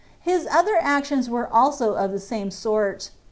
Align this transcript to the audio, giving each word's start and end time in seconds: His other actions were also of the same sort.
His 0.21 0.47
other 0.49 0.77
actions 0.81 1.29
were 1.29 1.47
also 1.47 1.93
of 1.93 2.11
the 2.11 2.17
same 2.19 2.49
sort. 2.49 3.11